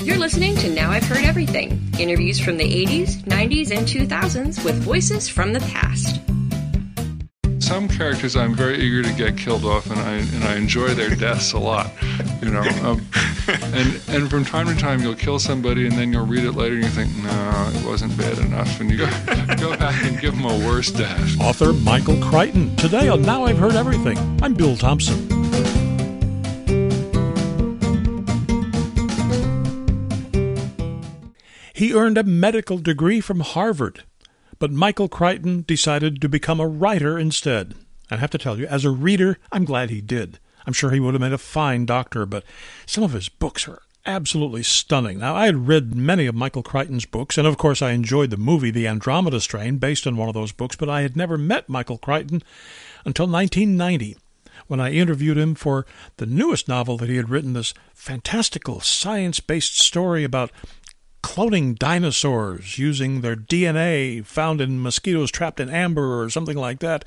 You're 0.00 0.16
listening 0.16 0.54
to 0.56 0.70
Now 0.70 0.90
I've 0.92 1.02
Heard 1.02 1.24
Everything 1.24 1.82
interviews 1.98 2.38
from 2.38 2.56
the 2.56 2.64
80s, 2.86 3.16
90s, 3.24 3.76
and 3.76 3.86
2000s 3.86 4.64
with 4.64 4.76
voices 4.76 5.28
from 5.28 5.52
the 5.52 5.60
past. 5.60 6.20
Some 7.60 7.88
characters 7.88 8.36
I'm 8.36 8.54
very 8.54 8.78
eager 8.78 9.02
to 9.02 9.12
get 9.12 9.36
killed 9.36 9.64
off, 9.64 9.90
and 9.90 9.98
I 9.98 10.12
and 10.12 10.44
I 10.44 10.54
enjoy 10.54 10.94
their 10.94 11.14
deaths 11.16 11.52
a 11.52 11.58
lot, 11.58 11.90
you 12.40 12.50
know. 12.50 12.62
Um, 12.84 13.04
and 13.48 14.00
and 14.08 14.30
from 14.30 14.44
time 14.44 14.68
to 14.68 14.76
time 14.76 15.00
you'll 15.00 15.16
kill 15.16 15.40
somebody, 15.40 15.86
and 15.86 15.96
then 15.96 16.12
you'll 16.12 16.26
read 16.26 16.44
it 16.44 16.52
later, 16.52 16.76
and 16.76 16.84
you 16.84 16.90
think, 16.90 17.14
no, 17.16 17.70
it 17.74 17.84
wasn't 17.84 18.16
bad 18.16 18.38
enough, 18.38 18.80
and 18.80 18.90
you 18.90 18.98
go 18.98 19.06
go 19.56 19.76
back 19.76 20.02
and 20.04 20.18
give 20.20 20.34
them 20.36 20.44
a 20.44 20.66
worse 20.66 20.92
death. 20.92 21.40
Author 21.40 21.72
Michael 21.72 22.22
Crichton 22.22 22.74
today 22.76 23.08
on 23.08 23.22
Now 23.22 23.44
I've 23.44 23.58
Heard 23.58 23.74
Everything. 23.74 24.16
I'm 24.42 24.54
Bill 24.54 24.76
Thompson. 24.76 25.37
He 31.78 31.94
earned 31.94 32.18
a 32.18 32.24
medical 32.24 32.78
degree 32.78 33.20
from 33.20 33.38
Harvard, 33.38 34.02
but 34.58 34.72
Michael 34.72 35.08
Crichton 35.08 35.62
decided 35.64 36.20
to 36.20 36.28
become 36.28 36.58
a 36.58 36.66
writer 36.66 37.16
instead. 37.16 37.76
I 38.10 38.16
have 38.16 38.30
to 38.30 38.38
tell 38.38 38.58
you, 38.58 38.66
as 38.66 38.84
a 38.84 38.90
reader, 38.90 39.38
I'm 39.52 39.64
glad 39.64 39.88
he 39.88 40.00
did. 40.00 40.40
I'm 40.66 40.72
sure 40.72 40.90
he 40.90 40.98
would 40.98 41.14
have 41.14 41.20
made 41.20 41.32
a 41.32 41.38
fine 41.38 41.86
doctor, 41.86 42.26
but 42.26 42.42
some 42.84 43.04
of 43.04 43.12
his 43.12 43.28
books 43.28 43.68
are 43.68 43.80
absolutely 44.04 44.64
stunning. 44.64 45.20
Now, 45.20 45.36
I 45.36 45.46
had 45.46 45.68
read 45.68 45.94
many 45.94 46.26
of 46.26 46.34
Michael 46.34 46.64
Crichton's 46.64 47.06
books, 47.06 47.38
and 47.38 47.46
of 47.46 47.58
course, 47.58 47.80
I 47.80 47.92
enjoyed 47.92 48.30
the 48.30 48.36
movie 48.36 48.72
The 48.72 48.88
Andromeda 48.88 49.40
Strain, 49.40 49.78
based 49.78 50.04
on 50.04 50.16
one 50.16 50.26
of 50.28 50.34
those 50.34 50.50
books, 50.50 50.74
but 50.74 50.88
I 50.88 51.02
had 51.02 51.16
never 51.16 51.38
met 51.38 51.68
Michael 51.68 51.98
Crichton 51.98 52.42
until 53.04 53.28
1990 53.28 54.16
when 54.66 54.80
I 54.80 54.92
interviewed 54.92 55.38
him 55.38 55.54
for 55.54 55.86
the 56.18 56.26
newest 56.26 56.68
novel 56.68 56.96
that 56.98 57.08
he 57.08 57.16
had 57.16 57.30
written, 57.30 57.54
this 57.54 57.74
fantastical 57.94 58.80
science 58.80 59.40
based 59.40 59.78
story 59.78 60.24
about 60.24 60.50
cloning 61.22 61.78
dinosaurs 61.78 62.78
using 62.78 63.20
their 63.20 63.36
DNA 63.36 64.24
found 64.24 64.60
in 64.60 64.82
mosquitoes 64.82 65.30
trapped 65.30 65.60
in 65.60 65.68
amber 65.68 66.22
or 66.22 66.30
something 66.30 66.56
like 66.56 66.80
that. 66.80 67.04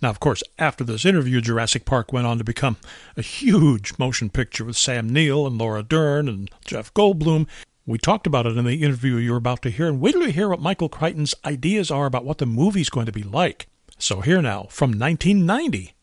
Now, 0.00 0.10
of 0.10 0.20
course, 0.20 0.42
after 0.58 0.84
this 0.84 1.04
interview, 1.04 1.40
Jurassic 1.40 1.84
Park 1.84 2.12
went 2.12 2.26
on 2.26 2.38
to 2.38 2.44
become 2.44 2.76
a 3.16 3.22
huge 3.22 3.98
motion 3.98 4.30
picture 4.30 4.64
with 4.64 4.76
Sam 4.76 5.08
Neill 5.08 5.46
and 5.46 5.58
Laura 5.58 5.82
Dern 5.82 6.28
and 6.28 6.50
Jeff 6.64 6.94
Goldblum. 6.94 7.48
We 7.84 7.98
talked 7.98 8.26
about 8.26 8.46
it 8.46 8.56
in 8.56 8.64
the 8.64 8.82
interview 8.82 9.16
you're 9.16 9.36
about 9.36 9.62
to 9.62 9.70
hear, 9.70 9.88
and 9.88 10.00
wait 10.00 10.12
till 10.12 10.22
you 10.22 10.32
hear 10.32 10.50
what 10.50 10.60
Michael 10.60 10.88
Crichton's 10.88 11.34
ideas 11.44 11.90
are 11.90 12.06
about 12.06 12.24
what 12.24 12.38
the 12.38 12.46
movie's 12.46 12.90
going 12.90 13.06
to 13.06 13.12
be 13.12 13.22
like. 13.22 13.66
So, 13.98 14.20
here 14.20 14.40
now, 14.40 14.66
from 14.70 14.90
1990, 14.90 15.94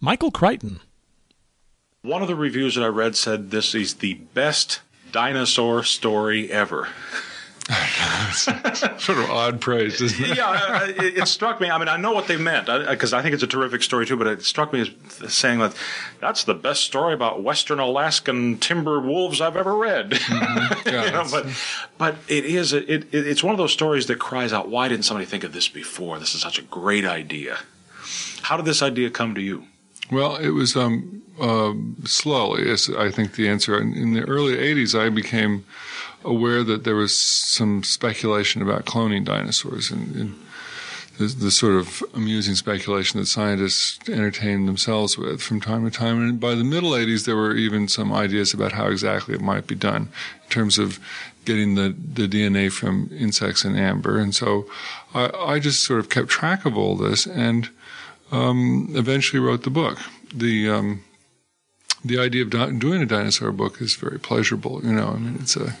Michael 0.00 0.32
Crichton. 0.32 0.80
One 2.02 2.22
of 2.22 2.28
the 2.28 2.34
reviews 2.34 2.74
that 2.74 2.82
I 2.82 2.88
read 2.88 3.14
said 3.14 3.50
this 3.50 3.74
is 3.74 3.94
the 3.94 4.14
best 4.14 4.80
dinosaur 5.14 5.84
story 5.84 6.50
ever. 6.50 6.88
sort 8.34 9.18
of 9.18 9.30
odd 9.30 9.60
praise, 9.60 10.00
isn't 10.00 10.22
it? 10.22 10.36
yeah, 10.36 10.48
uh, 10.48 10.78
uh, 10.80 10.86
it, 11.02 11.18
it, 11.18 11.28
struck 11.28 11.60
me. 11.60 11.70
I 11.70 11.78
mean, 11.78 11.88
I 11.88 11.96
know 11.96 12.12
what 12.12 12.26
they 12.26 12.36
meant 12.36 12.66
because 12.66 13.12
I, 13.12 13.16
uh, 13.16 13.20
I, 13.20 13.22
think 13.22 13.32
it's 13.32 13.44
a 13.44 13.46
terrific 13.46 13.84
story 13.84 14.06
too. 14.06 14.16
But 14.16 14.26
it 14.26 14.42
struck 14.42 14.72
me 14.72 14.80
as 14.80 15.32
saying 15.32 15.60
that 15.60 15.74
that's 16.20 16.44
the 16.44 16.52
best 16.52 16.82
story 16.82 17.14
about 17.14 17.42
Western 17.44 17.78
Alaskan 17.78 18.58
timber 18.58 19.00
wolves 19.00 19.40
I've 19.40 19.56
ever 19.56 19.74
read. 19.76 20.10
Mm-hmm. 20.10 20.88
You 20.94 21.10
know, 21.12 21.24
but 21.30 21.46
but 21.96 22.16
it 22.28 22.44
is 22.44 22.72
it, 22.72 22.88
it, 22.88 23.14
it's 23.14 23.42
one 23.42 23.54
of 23.54 23.58
those 23.58 23.72
stories 23.72 24.06
that 24.08 24.18
cries 24.18 24.52
out, 24.52 24.68
"Why 24.68 24.88
didn't 24.88 25.04
somebody 25.04 25.24
think 25.24 25.44
of 25.44 25.52
this 25.52 25.68
before? 25.68 26.18
This 26.18 26.34
is 26.34 26.40
such 26.40 26.58
a 26.58 26.62
great 26.62 27.04
idea." 27.04 27.58
How 28.42 28.56
did 28.56 28.66
this 28.66 28.82
idea 28.82 29.10
come 29.10 29.34
to 29.36 29.40
you? 29.40 29.64
Well, 30.10 30.36
it 30.36 30.50
was 30.50 30.76
um, 30.76 31.22
uh, 31.40 31.72
slowly. 32.04 32.68
Is 32.68 32.90
I 32.90 33.10
think 33.10 33.34
the 33.34 33.48
answer. 33.48 33.80
In, 33.80 33.94
in, 33.94 34.12
the 34.14 34.22
early 34.22 34.56
'80s, 34.56 34.98
I 34.98 35.08
became 35.08 35.64
aware 36.24 36.62
that 36.62 36.84
there 36.84 36.96
was 36.96 37.16
some 37.16 37.82
speculation 37.82 38.62
about 38.62 38.84
cloning 38.84 39.24
dinosaurs, 39.24 39.90
and, 39.90 40.14
and 40.14 40.34
the, 41.18 41.26
the, 41.26 41.50
sort 41.50 41.74
of 41.74 42.02
amusing 42.14 42.54
speculation 42.54 43.20
that 43.20 43.26
scientists 43.26 43.98
entertain 44.08 44.66
themselves 44.66 45.16
with 45.18 45.42
from 45.42 45.60
time 45.60 45.84
to 45.84 45.96
time. 45.96 46.20
And 46.20 46.38
by 46.38 46.54
the 46.54 46.64
middle 46.64 46.90
'80s, 46.90 47.24
there 47.24 47.36
were 47.36 47.54
even 47.54 47.88
some 47.88 48.12
ideas 48.12 48.52
about 48.52 48.72
how 48.72 48.86
exactly 48.88 49.34
it 49.34 49.40
might 49.40 49.66
be 49.66 49.74
done 49.74 50.08
in 50.44 50.50
terms 50.50 50.78
of 50.78 50.98
getting 51.44 51.74
the, 51.74 51.94
the 51.98 52.26
DNA 52.26 52.72
from 52.72 53.10
insects 53.12 53.64
in 53.64 53.76
amber. 53.76 54.18
And 54.18 54.34
so 54.34 54.66
I, 55.14 55.30
I 55.36 55.58
just 55.58 55.84
sort 55.84 56.00
of 56.00 56.08
kept 56.08 56.28
track 56.28 56.64
of 56.64 56.76
all 56.76 56.96
this 56.96 57.26
and 57.26 57.68
um, 58.32 58.90
eventually 58.94 59.40
wrote 59.40 59.62
the 59.62 59.70
book. 59.70 59.98
The 60.34 60.70
um, 60.70 61.04
the 62.04 62.18
idea 62.18 62.42
of 62.42 62.50
doing 62.50 63.02
a 63.02 63.06
dinosaur 63.06 63.52
book 63.52 63.80
is 63.80 63.94
very 63.94 64.18
pleasurable. 64.18 64.80
You 64.84 64.92
know, 64.92 65.08
I 65.08 65.16
mean, 65.16 65.38
it's 65.40 65.56
a 65.56 65.76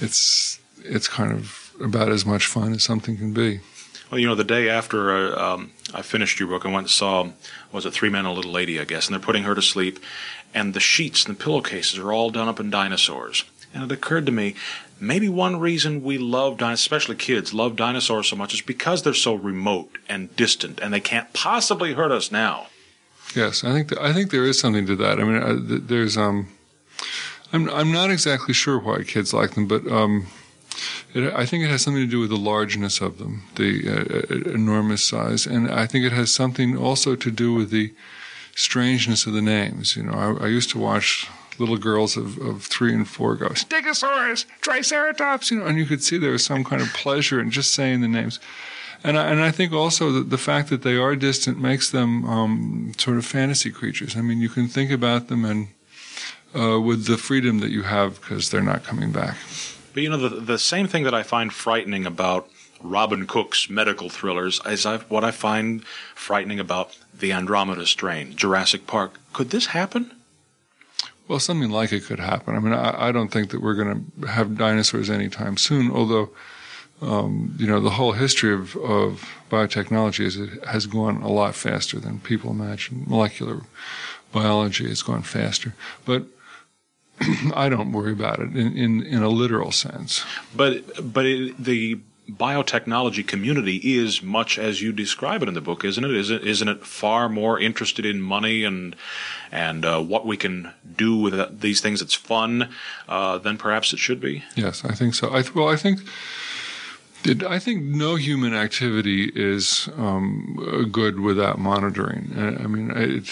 it's 0.00 0.60
it's 0.84 1.08
kind 1.08 1.32
of 1.32 1.72
about 1.80 2.10
as 2.10 2.24
much 2.24 2.46
fun 2.46 2.72
as 2.72 2.82
something 2.82 3.16
can 3.16 3.32
be. 3.32 3.60
Well, 4.10 4.18
you 4.18 4.26
know, 4.26 4.34
the 4.34 4.44
day 4.44 4.68
after 4.68 5.14
uh, 5.14 5.54
um, 5.54 5.70
I 5.94 6.02
finished 6.02 6.40
your 6.40 6.48
book, 6.48 6.66
I 6.66 6.68
went 6.68 6.84
and 6.84 6.90
saw 6.90 7.28
was 7.72 7.86
it 7.86 7.92
Three 7.92 8.10
Men 8.10 8.26
and 8.26 8.28
a 8.28 8.32
Little 8.32 8.52
Lady, 8.52 8.80
I 8.80 8.84
guess, 8.84 9.06
and 9.06 9.14
they're 9.14 9.24
putting 9.24 9.44
her 9.44 9.54
to 9.54 9.62
sleep, 9.62 9.98
and 10.52 10.74
the 10.74 10.80
sheets 10.80 11.24
and 11.24 11.36
the 11.36 11.42
pillowcases 11.42 11.98
are 11.98 12.12
all 12.12 12.30
done 12.30 12.48
up 12.48 12.60
in 12.60 12.70
dinosaurs. 12.70 13.44
And 13.72 13.84
it 13.84 13.92
occurred 13.92 14.26
to 14.26 14.32
me, 14.32 14.54
maybe 14.98 15.28
one 15.28 15.58
reason 15.58 16.02
we 16.02 16.18
love 16.18 16.60
especially 16.60 17.16
kids, 17.16 17.54
love 17.54 17.76
dinosaurs 17.76 18.28
so 18.28 18.36
much 18.36 18.54
is 18.54 18.60
because 18.60 19.02
they're 19.02 19.14
so 19.14 19.34
remote 19.34 19.98
and 20.08 20.34
distant, 20.36 20.80
and 20.80 20.92
they 20.92 21.00
can't 21.00 21.32
possibly 21.32 21.94
hurt 21.94 22.12
us 22.12 22.30
now. 22.30 22.66
Yes, 23.34 23.62
I 23.62 23.72
think 23.72 23.90
th- 23.90 24.00
I 24.00 24.12
think 24.12 24.30
there 24.30 24.44
is 24.44 24.58
something 24.58 24.86
to 24.86 24.96
that. 24.96 25.20
I 25.20 25.24
mean, 25.24 25.36
uh, 25.36 25.68
th- 25.68 25.82
there's 25.86 26.16
um, 26.16 26.48
I'm 27.52 27.70
I'm 27.70 27.92
not 27.92 28.10
exactly 28.10 28.54
sure 28.54 28.78
why 28.78 29.04
kids 29.04 29.32
like 29.32 29.52
them, 29.52 29.68
but 29.68 29.86
um, 29.86 30.26
it, 31.14 31.32
I 31.32 31.46
think 31.46 31.64
it 31.64 31.68
has 31.68 31.82
something 31.82 32.02
to 32.02 32.10
do 32.10 32.20
with 32.20 32.30
the 32.30 32.36
largeness 32.36 33.00
of 33.00 33.18
them, 33.18 33.44
the 33.54 33.88
uh, 33.88 34.34
uh 34.34 34.50
enormous 34.50 35.06
size, 35.06 35.46
and 35.46 35.70
I 35.70 35.86
think 35.86 36.04
it 36.04 36.12
has 36.12 36.32
something 36.32 36.76
also 36.76 37.14
to 37.14 37.30
do 37.30 37.54
with 37.54 37.70
the 37.70 37.94
strangeness 38.56 39.26
of 39.26 39.32
the 39.32 39.42
names. 39.42 39.96
You 39.96 40.04
know, 40.04 40.12
I, 40.12 40.44
I 40.44 40.48
used 40.48 40.70
to 40.70 40.78
watch 40.78 41.28
little 41.60 41.76
girls 41.76 42.16
of, 42.16 42.38
of 42.38 42.64
three 42.64 42.92
and 42.94 43.06
four 43.06 43.36
go, 43.36 43.50
Stegosaurus, 43.50 44.46
Triceratops, 44.60 45.50
you 45.50 45.60
know, 45.60 45.66
and 45.66 45.78
you 45.78 45.86
could 45.86 46.02
see 46.02 46.18
there 46.18 46.32
was 46.32 46.44
some 46.44 46.64
kind 46.64 46.82
of 46.82 46.88
pleasure 46.88 47.40
in 47.40 47.50
just 47.50 47.72
saying 47.72 48.00
the 48.00 48.08
names. 48.08 48.40
And 49.02 49.16
I, 49.18 49.30
and 49.30 49.40
I 49.40 49.50
think 49.50 49.72
also 49.72 50.12
that 50.12 50.30
the 50.30 50.38
fact 50.38 50.68
that 50.70 50.82
they 50.82 50.96
are 50.96 51.16
distant 51.16 51.58
makes 51.58 51.90
them 51.90 52.24
um, 52.28 52.92
sort 52.98 53.16
of 53.16 53.24
fantasy 53.24 53.70
creatures. 53.70 54.16
I 54.16 54.20
mean, 54.20 54.40
you 54.40 54.48
can 54.48 54.68
think 54.68 54.90
about 54.90 55.28
them 55.28 55.44
and 55.44 55.68
uh, 56.54 56.80
with 56.80 57.06
the 57.06 57.16
freedom 57.16 57.60
that 57.60 57.70
you 57.70 57.82
have 57.82 58.20
because 58.20 58.50
they're 58.50 58.60
not 58.60 58.84
coming 58.84 59.12
back. 59.12 59.36
But 59.92 60.02
you 60.02 60.10
know, 60.10 60.16
the 60.16 60.28
the 60.28 60.58
same 60.58 60.86
thing 60.86 61.04
that 61.04 61.14
I 61.14 61.22
find 61.22 61.52
frightening 61.52 62.06
about 62.06 62.48
Robin 62.82 63.26
Cook's 63.26 63.68
medical 63.68 64.08
thrillers 64.08 64.60
is 64.66 64.86
I, 64.86 64.98
what 64.98 65.24
I 65.24 65.30
find 65.30 65.84
frightening 66.14 66.60
about 66.60 66.96
the 67.12 67.32
Andromeda 67.32 67.86
strain, 67.86 68.36
Jurassic 68.36 68.86
Park. 68.86 69.20
Could 69.32 69.50
this 69.50 69.66
happen? 69.66 70.12
Well, 71.30 71.38
something 71.38 71.70
like 71.70 71.92
it 71.92 72.06
could 72.06 72.18
happen. 72.18 72.56
I 72.56 72.58
mean, 72.58 72.72
I, 72.72 73.06
I 73.06 73.12
don't 73.12 73.28
think 73.28 73.52
that 73.52 73.62
we're 73.62 73.76
going 73.76 74.12
to 74.20 74.26
have 74.26 74.58
dinosaurs 74.58 75.08
anytime 75.08 75.56
soon, 75.56 75.88
although, 75.88 76.30
um, 77.00 77.54
you 77.56 77.68
know, 77.68 77.78
the 77.78 77.90
whole 77.90 78.10
history 78.10 78.52
of, 78.52 78.74
of 78.74 79.30
biotechnology 79.48 80.24
is 80.24 80.36
it 80.36 80.64
has 80.64 80.86
gone 80.86 81.22
a 81.22 81.28
lot 81.28 81.54
faster 81.54 82.00
than 82.00 82.18
people 82.18 82.50
imagine. 82.50 83.04
Molecular 83.06 83.60
biology 84.32 84.88
has 84.88 85.02
gone 85.02 85.22
faster. 85.22 85.76
But 86.04 86.24
I 87.54 87.68
don't 87.68 87.92
worry 87.92 88.10
about 88.10 88.40
it 88.40 88.56
in, 88.56 88.76
in, 88.76 89.00
in 89.04 89.22
a 89.22 89.28
literal 89.28 89.70
sense. 89.70 90.24
But 90.52 91.12
but 91.14 91.26
it, 91.26 91.62
the 91.62 92.00
biotechnology 92.38 93.26
community 93.26 93.76
is 93.98 94.22
much 94.22 94.58
as 94.58 94.80
you 94.80 94.92
describe 94.92 95.42
it 95.42 95.48
in 95.48 95.54
the 95.54 95.60
book, 95.60 95.84
isn't 95.84 96.04
it? 96.04 96.10
Isn't 96.10 96.42
isn't 96.42 96.68
it 96.68 96.86
far 96.86 97.28
more 97.28 97.58
interested 97.58 98.06
in 98.06 98.20
money 98.20 98.64
and 98.64 98.96
and 99.52 99.84
uh, 99.84 100.00
what 100.00 100.26
we 100.26 100.36
can 100.36 100.72
do 100.96 101.16
with 101.16 101.60
these 101.60 101.80
things 101.80 102.00
that's 102.00 102.14
fun 102.14 102.68
uh, 103.08 103.38
than 103.38 103.58
perhaps 103.58 103.92
it 103.92 103.98
should 103.98 104.20
be? 104.20 104.44
Yes, 104.54 104.84
I 104.84 104.94
think 104.94 105.14
so. 105.14 105.28
I 105.30 105.42
th- 105.42 105.54
well, 105.54 105.68
I 105.68 105.76
think. 105.76 106.00
I 107.46 107.58
think 107.58 107.82
no 107.82 108.14
human 108.14 108.54
activity 108.54 109.30
is 109.34 109.90
um, 109.98 110.88
good 110.90 111.20
without 111.20 111.58
monitoring. 111.58 112.32
I 112.34 112.66
mean, 112.66 112.90
it, 112.92 113.28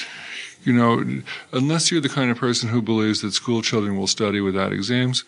you 0.63 0.75
know, 0.75 1.23
unless 1.53 1.91
you're 1.91 2.03
the 2.03 2.11
kind 2.11 2.31
of 2.31 2.37
person 2.37 2.69
who 2.69 2.83
believes 2.83 3.23
that 3.23 3.33
school 3.33 3.63
children 3.63 3.97
will 3.97 4.07
study 4.07 4.43
without 4.43 4.75
exams, 4.75 5.25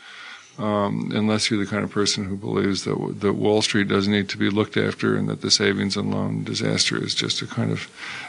um, 0.58 1.10
unless 1.14 1.50
you're 1.50 1.64
the 1.64 1.70
kind 1.70 1.84
of 1.84 1.90
person 1.90 2.24
who 2.24 2.36
believes 2.36 2.84
that 2.84 3.20
that 3.20 3.34
Wall 3.34 3.62
Street 3.62 3.88
doesn't 3.88 4.12
need 4.12 4.28
to 4.28 4.38
be 4.38 4.50
looked 4.50 4.76
after 4.76 5.16
and 5.16 5.28
that 5.28 5.40
the 5.40 5.50
savings 5.50 5.96
and 5.96 6.10
loan 6.10 6.44
disaster 6.44 7.02
is 7.02 7.14
just 7.14 7.42
a 7.42 7.46
kind 7.46 7.72
of 7.72 7.88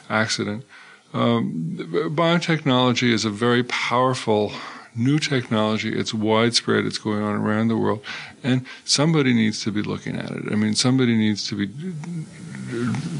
accident. 0.09 0.63
Um, 1.13 1.75
biotechnology 2.15 3.11
is 3.11 3.25
a 3.25 3.29
very 3.29 3.63
powerful 3.63 4.53
new 4.95 5.19
technology. 5.19 5.97
It's 5.97 6.13
widespread. 6.13 6.85
It's 6.85 6.97
going 6.97 7.21
on 7.21 7.35
around 7.35 7.67
the 7.67 7.77
world, 7.77 8.03
and 8.43 8.65
somebody 8.85 9.33
needs 9.33 9.63
to 9.63 9.71
be 9.71 9.81
looking 9.81 10.15
at 10.15 10.31
it. 10.31 10.43
I 10.51 10.55
mean, 10.55 10.75
somebody 10.75 11.15
needs 11.15 11.47
to 11.49 11.55
be 11.55 11.69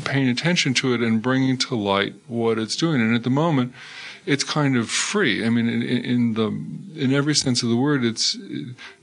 paying 0.06 0.30
attention 0.30 0.74
to 0.76 0.94
it 0.94 1.02
and 1.02 1.22
bringing 1.22 1.58
to 1.58 1.76
light 1.76 2.16
what 2.28 2.58
it's 2.58 2.76
doing. 2.76 3.02
And 3.02 3.16
at 3.16 3.24
the 3.24 3.30
moment, 3.30 3.74
it's 4.26 4.44
kind 4.44 4.78
of 4.78 4.90
free. 4.90 5.46
I 5.46 5.50
mean, 5.50 5.68
in, 5.68 5.82
in, 5.84 6.34
the 6.34 6.48
in 6.96 7.14
every 7.14 7.36
sense 7.36 7.64
of 7.64 7.70
the 7.70 7.76
word, 7.76 8.04
it's 8.04 8.38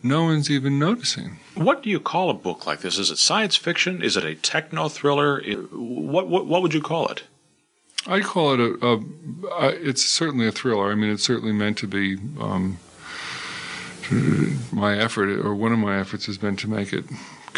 no 0.03 0.25
one's 0.25 0.51
even 0.51 0.79
noticing. 0.79 1.39
What 1.55 1.83
do 1.83 1.91
you 1.91 2.01
call 2.01 2.31
a 2.31 2.35
book 2.35 2.67
like 2.67 2.81
this? 2.81 2.99
Is 2.99 3.11
it 3.11 3.19
science 3.19 3.57
fiction? 3.57 4.03
Is 4.03 4.17
it 4.17 4.25
a 4.25 4.35
techno 4.35 4.89
thriller? 4.89 5.43
What 5.73 6.29
what, 6.29 6.47
what 6.47 6.63
would 6.63 6.75
you 6.75 6.83
call 6.83 7.09
it? 7.09 7.25
I 8.07 8.21
call 8.21 8.55
it 8.55 8.61
a, 8.61 8.87
a, 8.87 8.97
a, 9.61 9.69
It's 9.89 10.05
certainly 10.05 10.47
a 10.47 10.53
thriller. 10.53 10.91
I 10.91 10.95
mean, 10.95 11.11
it's 11.11 11.25
certainly 11.25 11.53
meant 11.53 11.79
to 11.79 11.87
be. 11.87 12.19
Um, 12.41 12.79
my 14.73 14.97
effort, 14.97 15.29
or 15.45 15.55
one 15.55 15.73
of 15.73 15.79
my 15.79 15.99
efforts, 15.99 16.25
has 16.27 16.39
been 16.39 16.57
to 16.57 16.69
make 16.71 16.95
it 16.95 17.05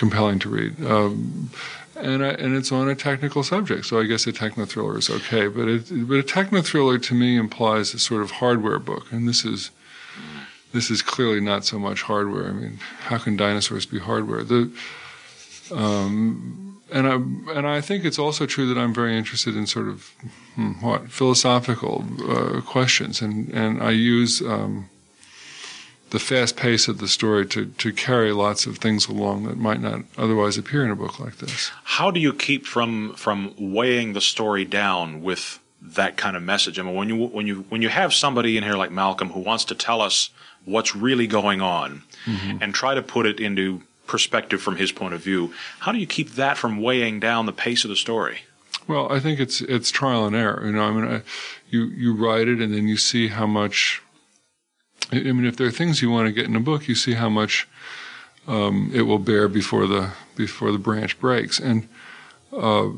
compelling 0.01 0.39
to 0.41 0.49
read. 0.49 0.83
Um, 0.85 1.51
and 1.95 2.25
I, 2.25 2.31
and 2.31 2.57
it's 2.57 2.73
on 2.73 2.89
a 2.89 2.95
technical 2.95 3.43
subject. 3.43 3.85
So 3.85 4.01
I 4.01 4.05
guess 4.05 4.27
a 4.27 4.33
techno 4.33 4.65
thriller 4.65 4.97
is 4.99 5.11
okay, 5.11 5.47
but 5.47 5.69
it, 5.69 6.09
but 6.09 6.19
a 6.19 6.23
techno 6.23 6.63
thriller 6.63 6.99
to 6.99 7.15
me 7.15 7.37
implies 7.37 7.93
a 7.93 7.99
sort 7.99 8.23
of 8.23 8.31
hardware 8.33 8.79
book, 8.79 9.13
and 9.13 9.29
this 9.29 9.45
is 9.45 9.71
this 10.73 10.91
is 10.91 11.03
clearly 11.03 11.41
not 11.41 11.65
so 11.67 11.79
much 11.79 12.03
hardware. 12.03 12.49
I 12.49 12.53
mean, 12.53 12.79
how 13.01 13.19
can 13.19 13.37
dinosaurs 13.37 13.85
be 13.85 13.99
hardware? 13.99 14.43
The 14.43 14.73
um, 15.71 16.81
and 16.91 17.07
I 17.07 17.15
and 17.59 17.67
I 17.67 17.83
think 17.83 18.05
it's 18.07 18.19
also 18.19 18.47
true 18.47 18.67
that 18.73 18.81
I'm 18.81 18.95
very 18.95 19.17
interested 19.17 19.55
in 19.55 19.67
sort 19.67 19.89
of 19.89 20.15
hmm, 20.55 20.73
what 20.81 21.11
philosophical 21.11 22.07
uh, 22.27 22.61
questions, 22.63 23.21
and 23.21 23.51
and 23.53 23.83
I 23.83 23.91
use. 23.91 24.41
Um, 24.41 24.89
the 26.11 26.19
fast 26.19 26.57
pace 26.57 26.89
of 26.89 26.99
the 26.99 27.09
story 27.09 27.47
to, 27.47 27.67
to 27.67 27.93
carry 27.93 28.33
lots 28.33 28.67
of 28.67 28.79
things 28.79 29.09
along 29.09 29.45
that 29.45 29.57
might 29.57 29.81
not 29.81 30.03
otherwise 30.19 30.59
appear 30.59 30.85
in 30.85 30.91
a 30.91 30.97
book 30.97 31.19
like 31.21 31.39
this. 31.39 31.71
How 31.85 32.11
do 32.11 32.21
you 32.21 32.33
keep 32.33 32.67
from 32.67 33.15
from 33.15 33.55
weighing 33.59 34.13
the 34.13 34.21
story 34.21 34.65
down 34.65 35.23
with 35.23 35.61
that 35.81 36.17
kind 36.17 36.37
of 36.37 36.43
message? 36.43 36.79
I 36.79 36.83
mean, 36.83 36.95
when 36.95 37.09
you 37.09 37.27
when 37.27 37.47
you 37.47 37.65
when 37.69 37.83
you 37.83 37.89
have 37.89 38.13
somebody 38.13 38.57
in 38.57 38.65
here 38.65 38.75
like 38.75 38.91
Malcolm 38.91 39.31
who 39.31 39.41
wants 39.41 39.65
to 39.67 39.75
tell 39.75 40.01
us 40.01 40.31
what's 40.65 40.95
really 40.95 41.27
going 41.27 41.61
on 41.61 42.03
mm-hmm. 42.27 42.59
and 42.61 42.75
try 42.75 42.95
to 42.95 43.03
put 43.03 43.27
it 43.27 43.41
into 43.41 43.83
perspective 44.07 44.61
from 44.61 44.77
his 44.77 44.91
point 44.93 45.15
of 45.15 45.23
view, 45.23 45.55
how 45.81 45.93
do 45.93 45.99
you 45.99 46.07
keep 46.07 46.31
that 46.31 46.59
from 46.59 46.83
weighing 46.83 47.21
down 47.21 47.47
the 47.47 47.53
pace 47.53 47.85
of 47.85 47.89
the 47.89 47.97
story? 47.97 48.41
Well, 48.89 49.11
I 49.13 49.21
think 49.21 49.39
it's 49.39 49.61
it's 49.61 49.91
trial 49.91 50.27
and 50.27 50.35
error. 50.35 50.63
You 50.67 50.73
know, 50.73 50.83
I 50.83 50.91
mean, 50.91 51.05
I, 51.05 51.23
you 51.69 51.85
you 51.85 52.15
write 52.15 52.49
it 52.49 52.59
and 52.61 52.75
then 52.75 52.89
you 52.89 52.97
see 52.97 53.29
how 53.29 53.47
much 53.47 54.03
I 55.13 55.17
mean, 55.33 55.45
if 55.45 55.57
there 55.57 55.67
are 55.67 55.73
things 55.73 56.03
you 56.03 56.11
want 56.11 56.27
to 56.27 56.33
get 56.33 56.47
in 56.47 56.57
a 56.57 56.61
book, 56.61 56.89
you 56.89 56.95
see 56.95 57.15
how 57.15 57.29
much 57.29 57.69
um, 58.47 58.91
it 58.95 59.03
will 59.03 59.19
bear 59.19 59.49
before 59.49 59.87
the 59.87 60.13
before 60.37 60.73
the 60.73 60.79
branch 60.79 61.19
breaks. 61.19 61.59
And 61.59 61.89
uh, 62.53 62.89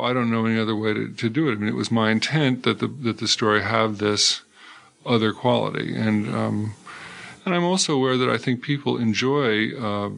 I 0.00 0.12
don't 0.12 0.30
know 0.30 0.44
any 0.44 0.58
other 0.58 0.76
way 0.76 0.92
to, 0.94 1.12
to 1.12 1.28
do 1.28 1.48
it. 1.48 1.52
I 1.52 1.54
mean, 1.56 1.68
it 1.68 1.74
was 1.74 1.90
my 1.90 2.10
intent 2.10 2.64
that 2.64 2.78
the 2.78 2.88
that 2.88 3.18
the 3.18 3.28
story 3.28 3.62
have 3.62 3.98
this 3.98 4.42
other 5.06 5.32
quality, 5.32 5.94
and 5.96 6.34
um, 6.34 6.74
and 7.44 7.54
I'm 7.54 7.64
also 7.64 7.94
aware 7.94 8.16
that 8.16 8.28
I 8.28 8.36
think 8.36 8.62
people 8.62 8.98
enjoy. 8.98 9.74
Uh, 9.76 10.10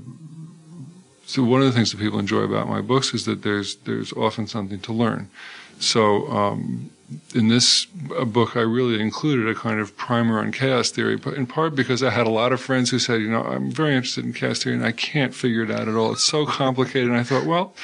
so 1.25 1.43
one 1.45 1.61
of 1.61 1.67
the 1.67 1.73
things 1.73 1.93
that 1.93 2.01
people 2.01 2.19
enjoy 2.19 2.41
about 2.41 2.69
my 2.69 2.81
books 2.81 3.15
is 3.15 3.25
that 3.27 3.43
there's 3.43 3.77
there's 3.77 4.13
often 4.13 4.47
something 4.47 4.81
to 4.81 4.93
learn. 4.93 5.31
So 5.83 6.29
um, 6.29 6.91
in 7.35 7.49
this 7.49 7.87
book, 7.87 8.57
I 8.57 8.61
really 8.61 9.01
included 9.01 9.49
a 9.49 9.55
kind 9.55 9.81
of 9.81 9.97
primer 9.97 10.39
on 10.39 10.53
chaos 10.53 10.91
theory, 10.91 11.17
but 11.17 11.35
in 11.35 11.47
part 11.47 11.75
because 11.75 12.03
I 12.03 12.11
had 12.11 12.27
a 12.27 12.31
lot 12.31 12.53
of 12.53 12.61
friends 12.61 12.91
who 12.91 12.99
said, 12.99 13.21
you 13.21 13.31
know, 13.31 13.43
I'm 13.43 13.71
very 13.71 13.95
interested 13.95 14.25
in 14.25 14.33
chaos 14.33 14.63
theory 14.63 14.77
and 14.77 14.87
I 14.87 14.93
can't 14.93 15.35
figure 15.35 15.63
it 15.63 15.71
out 15.71 15.89
at 15.89 15.95
all. 15.95 16.13
It's 16.13 16.23
so 16.23 16.47
complicated. 16.47 17.09
And 17.09 17.19
I 17.19 17.25
thought, 17.25 17.47
well, 17.47 17.75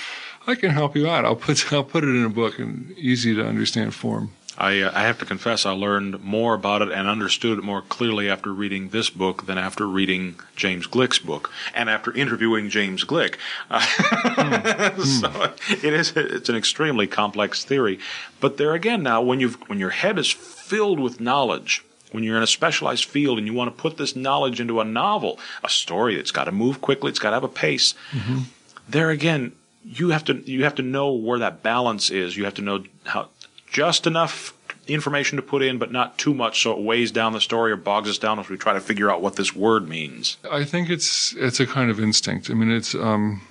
I 0.47 0.55
can 0.55 0.71
help 0.71 0.97
you 0.97 1.09
out. 1.09 1.25
I'll 1.25 1.37
put 1.37 1.73
I'll 1.73 1.85
put 1.85 2.05
it 2.05 2.15
in 2.15 2.25
a 2.25 2.31
book 2.31 2.59
in 2.59 2.95
easy 2.97 3.35
to 3.35 3.45
understand 3.45 3.95
form. 3.95 4.31
I, 4.59 4.81
uh, 4.81 4.91
I 4.93 5.03
have 5.03 5.19
to 5.21 5.25
confess, 5.25 5.65
I 5.65 5.71
learned 5.71 6.23
more 6.23 6.55
about 6.55 6.83
it 6.83 6.91
and 6.91 7.09
understood 7.09 7.59
it 7.59 7.65
more 7.65 7.81
clearly 7.81 8.29
after 8.29 8.53
reading 8.53 8.89
this 8.89 9.09
book 9.09 9.47
than 9.47 9.57
after 9.57 9.87
reading 9.87 10.35
James 10.57 10.89
Gleick's 10.89 11.21
book 11.21 11.51
and 11.75 11.89
after 11.89 12.13
interviewing 12.13 12.69
James 12.69 13.05
Gleick. 13.05 13.37
Uh, 13.71 13.79
mm. 13.79 15.01
so 15.05 15.55
it 15.71 15.95
is 15.95 16.13
it's 16.17 16.49
an 16.49 16.57
extremely 16.57 17.07
complex 17.07 17.65
theory, 17.65 18.01
but 18.41 18.57
there 18.57 18.75
again, 18.75 19.03
now 19.03 19.23
when 19.23 19.39
you 19.39 19.51
when 19.69 19.79
your 19.79 19.91
head 19.91 20.19
is 20.19 20.31
filled 20.31 21.01
with 21.01 21.21
knowledge. 21.21 21.85
When 22.11 22.25
you're 22.25 22.39
in 22.39 22.43
a 22.43 22.47
specialized 22.47 23.05
field 23.05 23.37
and 23.37 23.47
you 23.47 23.53
want 23.53 23.77
to 23.77 23.83
put 23.83 23.99
this 23.99 24.17
knowledge 24.17 24.63
into 24.63 24.81
a 24.81 24.85
novel, 24.85 25.39
a 25.63 25.69
story 25.69 26.17
that's 26.17 26.31
got 26.31 26.45
to 26.45 26.53
move 26.53 26.81
quickly, 26.81 27.11
it's 27.11 27.19
got 27.19 27.31
to 27.31 27.37
have 27.37 27.45
a 27.45 27.49
pace. 27.49 27.93
Mm-hmm. 28.13 28.39
There 28.89 29.11
again, 29.11 29.53
you 29.85 30.09
have 30.09 30.25
to 30.25 30.37
you 30.51 30.65
have 30.65 30.75
to 30.77 30.83
know 30.83 31.13
where 31.13 31.39
that 31.39 31.63
balance 31.63 32.09
is. 32.09 32.35
You 32.35 32.45
have 32.45 32.55
to 32.55 32.63
know 32.63 32.85
how 33.05 33.29
just 33.71 34.07
enough 34.07 34.55
information 34.87 35.37
to 35.37 35.43
put 35.43 35.63
in, 35.63 35.79
but 35.79 35.93
not 35.93 36.19
too 36.19 36.35
much 36.35 36.63
so 36.63 36.73
it 36.73 36.81
weighs 36.81 37.13
down 37.13 37.33
the 37.33 37.41
story 37.41 37.71
or 37.73 37.77
bogs 37.77 38.09
us 38.09 38.19
down 38.19 38.39
as 38.39 38.49
we 38.49 38.57
try 38.57 38.73
to 38.73 38.81
figure 38.81 39.11
out 39.11 39.21
what 39.21 39.37
this 39.37 39.55
word 39.55 39.89
means. 39.89 40.39
I 40.51 40.65
think 40.65 40.89
it's 40.91 41.35
it's 41.37 41.61
a 41.61 41.67
kind 41.67 41.91
of 41.91 42.01
instinct. 42.01 42.51
I 42.51 42.55
mean, 42.55 42.71
it's 42.71 42.95
um, 42.95 43.43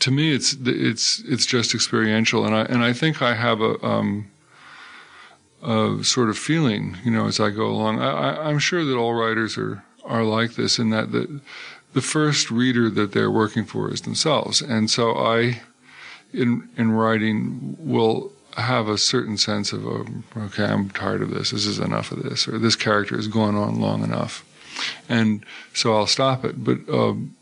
to 0.00 0.10
me, 0.10 0.34
it's 0.34 0.56
it's 0.64 1.22
it's 1.26 1.46
just 1.46 1.74
experiential, 1.74 2.44
and 2.44 2.54
I 2.54 2.62
and 2.62 2.82
I 2.82 2.92
think 2.92 3.22
I 3.22 3.34
have 3.34 3.60
a 3.60 3.84
um, 3.84 4.30
a 5.62 5.98
sort 6.02 6.28
of 6.28 6.38
feeling, 6.38 6.96
you 7.04 7.10
know, 7.10 7.26
as 7.26 7.40
I 7.40 7.50
go 7.50 7.66
along. 7.66 8.00
I, 8.00 8.50
am 8.50 8.58
sure 8.58 8.84
that 8.84 8.96
all 8.96 9.14
writers 9.14 9.58
are 9.58 9.84
are 10.04 10.24
like 10.24 10.54
this, 10.54 10.78
in 10.78 10.90
that 10.90 11.12
the 11.12 11.40
the 11.94 12.02
first 12.02 12.50
reader 12.50 12.90
that 12.90 13.12
they're 13.12 13.30
working 13.30 13.64
for 13.64 13.92
is 13.92 14.02
themselves, 14.02 14.62
and 14.62 14.90
so 14.90 15.12
I, 15.12 15.62
in 16.32 16.68
in 16.76 16.92
writing, 16.92 17.76
will 17.78 18.32
have 18.60 18.88
a 18.88 18.98
certain 18.98 19.36
sense 19.36 19.72
of, 19.72 19.86
um, 19.86 20.24
okay, 20.36 20.64
I'm 20.64 20.90
tired 20.90 21.22
of 21.22 21.30
this. 21.30 21.50
This 21.50 21.66
is 21.66 21.78
enough 21.78 22.12
of 22.12 22.22
this, 22.22 22.48
or 22.48 22.58
this 22.58 22.76
character 22.76 23.16
has 23.16 23.28
gone 23.28 23.54
on 23.54 23.80
long 23.80 24.02
enough, 24.02 24.44
and 25.08 25.44
so 25.74 25.96
I'll 25.96 26.06
stop 26.06 26.44
it. 26.44 26.64
But 26.64 26.88
um, 26.88 27.36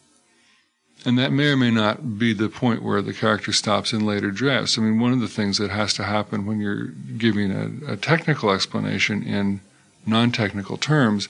and 1.07 1.17
that 1.19 1.33
may 1.33 1.47
or 1.47 1.57
may 1.57 1.71
not 1.71 2.19
be 2.19 2.33
the 2.33 2.49
point 2.49 2.83
where 2.83 3.01
the 3.01 3.13
character 3.13 3.53
stops 3.53 3.93
in 3.93 4.05
later 4.05 4.33
drafts. 4.33 4.77
I 4.77 4.83
mean, 4.83 4.99
one 4.99 5.13
of 5.13 5.21
the 5.21 5.29
things 5.29 5.57
that 5.59 5.71
has 5.71 5.95
to 5.95 6.05
happen 6.05 6.47
when 6.47 6.61
you're 6.61 6.87
giving 7.17 7.53
a, 7.53 7.93
a 7.93 7.97
technical 7.97 8.51
explanation 8.51 9.23
in 9.23 9.61
non-technical 10.05 10.79
terms 10.79 11.29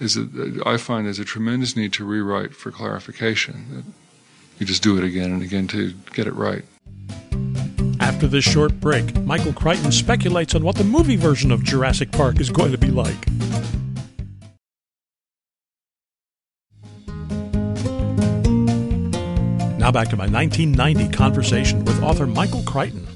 is 0.00 0.14
that 0.14 0.62
I 0.66 0.76
find 0.76 1.06
there's 1.06 1.20
a 1.20 1.24
tremendous 1.24 1.76
need 1.76 1.92
to 1.94 2.04
rewrite 2.04 2.56
for 2.56 2.72
clarification. 2.72 3.94
You 4.58 4.66
just 4.66 4.82
do 4.82 4.98
it 4.98 5.04
again 5.04 5.30
and 5.30 5.42
again 5.42 5.68
to 5.68 5.92
get 6.12 6.26
it 6.26 6.34
right. 6.34 6.64
After 8.12 8.28
this 8.28 8.44
short 8.44 8.78
break, 8.78 9.16
Michael 9.22 9.52
Crichton 9.52 9.90
speculates 9.90 10.54
on 10.54 10.62
what 10.62 10.76
the 10.76 10.84
movie 10.84 11.16
version 11.16 11.50
of 11.50 11.64
Jurassic 11.64 12.12
Park 12.12 12.40
is 12.40 12.50
going 12.50 12.70
to 12.70 12.78
be 12.78 12.88
like. 12.88 13.26
Now 19.78 19.90
back 19.90 20.08
to 20.10 20.16
my 20.16 20.28
1990 20.28 21.08
conversation 21.08 21.84
with 21.84 22.00
author 22.02 22.26
Michael 22.26 22.62
Crichton. 22.62 23.08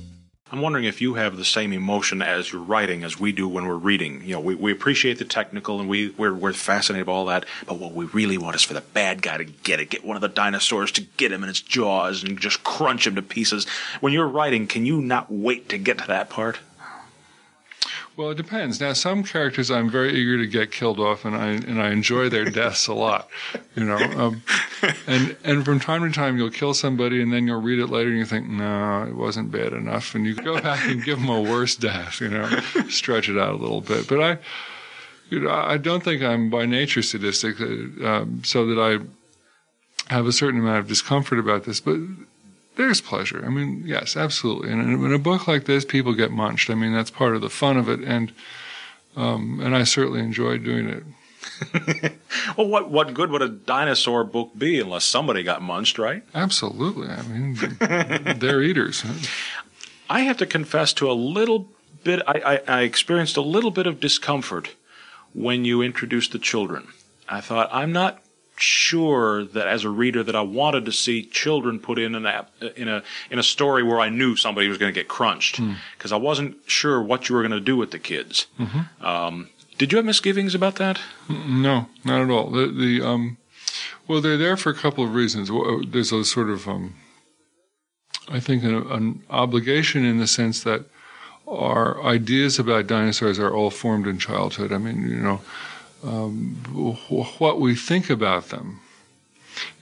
I'm 0.53 0.61
wondering 0.61 0.85
if 0.85 1.00
you 1.00 1.15
have 1.15 1.37
the 1.37 1.45
same 1.45 1.73
emotion 1.73 2.23
as 2.23 2.53
you're 2.53 2.62
writing 2.62 3.03
as 3.03 3.19
we 3.19 3.33
do 3.33 3.49
when 3.49 3.67
we're 3.67 3.75
reading. 3.75 4.23
You 4.23 4.35
know, 4.35 4.41
we, 4.41 4.55
we 4.55 4.71
appreciate 4.71 5.19
the 5.19 5.25
technical 5.25 5.81
and 5.81 5.88
we, 5.88 6.11
we're, 6.11 6.33
we're 6.33 6.53
fascinated 6.53 7.07
by 7.07 7.12
all 7.12 7.25
that, 7.26 7.47
but 7.67 7.81
what 7.81 7.95
we 7.95 8.05
really 8.07 8.38
want 8.38 8.55
is 8.55 8.62
for 8.62 8.75
the 8.75 8.81
bad 8.81 9.23
guy 9.23 9.38
to 9.38 9.45
get 9.45 9.81
it, 9.81 9.91
get 9.91 10.05
one 10.05 10.17
of 10.17 10.21
the 10.21 10.29
dinosaurs 10.29 10.93
to 10.93 11.00
get 11.00 11.33
him 11.33 11.43
in 11.43 11.49
its 11.49 11.61
jaws 11.61 12.23
and 12.23 12.38
just 12.38 12.62
crunch 12.62 13.09
him 13.09 13.17
to 13.17 13.23
pieces. 13.23 13.67
When 13.99 14.12
you're 14.12 14.29
writing, 14.29 14.69
can 14.69 14.87
you 14.87 15.00
not 15.00 15.33
wait 15.33 15.69
to 15.71 15.79
get 15.79 15.99
to 15.99 16.07
that 16.07 16.31
part? 16.31 16.61
Well, 18.16 18.30
it 18.30 18.37
depends. 18.37 18.80
Now, 18.80 18.94
some 18.94 19.23
characters 19.23 19.70
I'm 19.70 19.90
very 19.90 20.14
eager 20.14 20.38
to 20.38 20.46
get 20.46 20.73
killed 20.73 20.99
off, 20.99 21.26
and 21.26 21.37
I 21.37 21.49
and 21.49 21.82
I 21.82 21.90
enjoy 21.90 22.30
their 22.30 22.46
deaths 22.46 22.87
a 22.87 22.94
lot. 22.94 23.28
You 23.75 23.85
know, 23.85 23.99
um, 23.99 24.42
and 25.06 25.37
and 25.44 25.64
from 25.66 25.80
time 25.80 26.02
to 26.02 26.11
time 26.11 26.38
you'll 26.38 26.50
kill 26.50 26.73
somebody, 26.73 27.20
and 27.20 27.30
then 27.30 27.46
you'll 27.46 27.61
read 27.61 27.78
it 27.78 27.88
later, 27.88 28.08
and 28.08 28.18
you 28.18 28.25
think, 28.25 28.49
no, 28.49 29.02
it 29.02 29.14
wasn't 29.14 29.50
bad 29.50 29.75
enough, 29.75 30.14
and 30.14 30.25
you 30.25 30.35
go 30.35 30.58
back 30.58 30.87
and 30.87 31.04
give 31.04 31.18
them 31.20 31.28
a 31.28 31.42
worse 31.42 31.76
death. 31.76 32.23
You 32.23 32.28
know, 32.28 32.49
stretch 32.88 33.28
it 33.28 33.37
out 33.37 33.52
a 33.52 33.58
little 33.58 33.82
bit. 33.82 34.08
But 34.08 34.23
I, 34.23 34.38
you 35.28 35.40
know, 35.40 35.50
I 35.50 35.76
don't 35.76 36.02
think 36.02 36.23
I'm 36.23 36.49
by 36.49 36.64
nature 36.64 37.02
sadistic, 37.02 37.61
uh, 37.61 38.06
um, 38.06 38.40
so 38.44 38.64
that 38.66 38.80
I 38.80 40.14
have 40.14 40.26
a 40.26 40.32
certain 40.32 40.61
amount 40.61 40.78
of 40.78 40.88
discomfort 40.88 41.38
about 41.38 41.64
this, 41.64 41.80
but 41.80 41.99
there's 42.76 43.00
pleasure. 43.00 43.42
I 43.45 43.49
mean, 43.49 43.83
yes, 43.85 44.16
absolutely. 44.16 44.71
And 44.71 45.04
in 45.04 45.12
a 45.12 45.18
book 45.18 45.49
like 45.49 45.64
this, 45.64 45.85
people 45.85 46.14
get 46.14 46.30
munched. 46.30 46.71
I 46.71 46.75
mean, 46.75 46.95
that's 46.95 47.11
part 47.11 47.35
of 47.35 47.40
the 47.40 47.50
fun 47.50 47.76
of 47.76 47.88
it, 47.88 48.00
and 48.00 48.33
um, 49.16 49.61
and 49.62 49.75
I 49.75 49.85
certainly 49.85 50.21
enjoyed 50.21 50.62
doing 50.62 50.88
it. 50.88 51.02
well, 52.56 52.68
what 52.68 52.90
what 52.90 53.14
good 53.14 53.30
would 53.30 53.42
a 53.42 53.49
dinosaur 53.49 54.25
book 54.25 54.50
be 54.56 54.78
unless 54.80 55.04
somebody 55.04 55.42
got 55.42 55.62
munched, 55.62 55.99
right? 55.99 56.23
Absolutely. 56.35 57.09
I 57.09 57.23
mean, 57.23 57.56
they're 58.38 58.62
eaters. 58.62 59.04
I 60.09 60.21
have 60.21 60.37
to 60.38 60.47
confess 60.47 60.92
to 60.95 61.11
a 61.11 61.14
little 61.14 61.68
bit. 62.04 62.21
I, 62.26 62.61
I, 62.68 62.78
I 62.78 62.83
experienced 62.83 63.37
a 63.37 63.42
little 63.42 63.71
bit 63.71 63.87
of 63.87 64.00
discomfort 64.00 64.75
when 65.33 65.64
you 65.64 65.83
introduced 65.83 66.33
the 66.33 66.38
children. 66.38 66.88
I 67.28 67.40
thought 67.40 67.68
I'm 67.73 67.92
not 67.92 68.23
sure 68.60 69.44
that 69.44 69.66
as 69.66 69.84
a 69.84 69.88
reader 69.90 70.22
that 70.22 70.34
I 70.36 70.40
wanted 70.40 70.84
to 70.86 70.92
see 70.92 71.22
children 71.25 71.78
put 71.78 71.98
in 71.98 72.14
an 72.14 72.26
app, 72.26 72.50
in 72.76 72.88
a 72.88 73.02
in 73.30 73.38
a 73.38 73.42
story 73.42 73.82
where 73.82 74.00
I 74.00 74.08
knew 74.08 74.36
somebody 74.36 74.68
was 74.68 74.78
going 74.78 74.92
to 74.92 74.98
get 75.00 75.08
crunched 75.08 75.60
because 75.96 76.12
I 76.12 76.16
wasn't 76.16 76.56
sure 76.66 77.02
what 77.02 77.28
you 77.28 77.34
were 77.34 77.42
going 77.42 77.52
to 77.52 77.60
do 77.60 77.76
with 77.76 77.90
the 77.90 77.98
kids. 77.98 78.46
Um, 79.00 79.50
did 79.78 79.92
you 79.92 79.96
have 79.96 80.06
misgivings 80.06 80.54
about 80.54 80.76
that? 80.76 81.00
No, 81.28 81.86
not 82.04 82.22
at 82.22 82.30
all. 82.30 82.50
The, 82.50 82.66
the 82.68 83.06
um, 83.06 83.36
well, 84.08 84.20
they're 84.20 84.38
there 84.38 84.56
for 84.56 84.70
a 84.70 84.75
couple 84.75 85.04
of 85.04 85.14
reasons. 85.14 85.50
There's 85.90 86.12
a 86.12 86.25
sort 86.25 86.48
of, 86.48 86.66
um, 86.66 86.94
I 88.28 88.40
think, 88.40 88.64
an, 88.64 88.75
an 88.90 89.22
obligation 89.28 90.04
in 90.04 90.18
the 90.18 90.26
sense 90.26 90.62
that 90.62 90.86
our 91.46 92.02
ideas 92.02 92.58
about 92.58 92.86
dinosaurs 92.86 93.38
are 93.38 93.52
all 93.52 93.70
formed 93.70 94.06
in 94.06 94.18
childhood. 94.18 94.72
I 94.72 94.78
mean, 94.78 95.08
you 95.08 95.20
know, 95.20 95.40
um, 96.06 96.56
wh- 97.08 97.40
what 97.40 97.60
we 97.60 97.75
think 97.75 98.10
about 98.10 98.48
them 98.48 98.80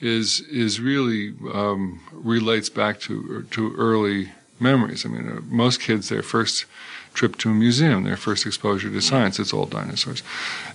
is 0.00 0.40
is 0.40 0.80
really 0.80 1.34
um, 1.52 2.00
relates 2.12 2.70
back 2.70 3.00
to 3.00 3.42
to 3.50 3.74
early 3.76 4.32
memories. 4.60 5.04
I 5.04 5.08
mean, 5.08 5.28
uh, 5.28 5.40
most 5.48 5.80
kids 5.80 6.08
their 6.08 6.22
first 6.22 6.64
trip 7.12 7.36
to 7.38 7.50
a 7.50 7.54
museum, 7.54 8.02
their 8.02 8.16
first 8.16 8.44
exposure 8.44 8.90
to 8.90 9.00
science, 9.00 9.38
it's 9.38 9.52
all 9.52 9.66
dinosaurs. 9.66 10.22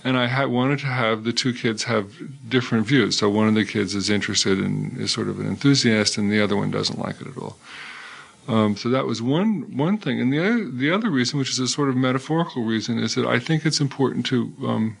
And 0.02 0.16
I 0.16 0.26
ha- 0.26 0.46
wanted 0.46 0.78
to 0.80 0.86
have 0.86 1.24
the 1.24 1.32
two 1.32 1.52
kids 1.52 1.84
have 1.84 2.06
different 2.48 2.86
views. 2.86 3.18
So 3.18 3.28
one 3.28 3.46
of 3.46 3.54
the 3.54 3.64
kids 3.64 3.94
is 3.94 4.08
interested 4.08 4.58
and 4.58 4.96
is 4.98 5.12
sort 5.12 5.28
of 5.28 5.38
an 5.38 5.46
enthusiast, 5.46 6.16
and 6.16 6.32
the 6.32 6.40
other 6.40 6.56
one 6.56 6.70
doesn't 6.70 6.98
like 6.98 7.20
it 7.20 7.26
at 7.26 7.36
all. 7.36 7.58
Um, 8.48 8.76
so 8.76 8.88
that 8.88 9.06
was 9.06 9.20
one 9.20 9.76
one 9.76 9.98
thing, 9.98 10.20
and 10.20 10.32
the 10.32 10.40
other, 10.40 10.64
the 10.64 10.90
other 10.90 11.10
reason, 11.10 11.38
which 11.38 11.50
is 11.50 11.58
a 11.58 11.68
sort 11.68 11.88
of 11.88 11.96
metaphorical 11.96 12.64
reason, 12.64 12.98
is 12.98 13.14
that 13.14 13.26
I 13.26 13.38
think 13.38 13.64
it's 13.64 13.80
important 13.80 14.26
to 14.26 14.52
um, 14.66 14.96